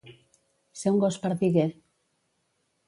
Ser 0.79 0.93
un 0.93 0.97
gos 1.03 1.21
perdiguer. 1.27 1.69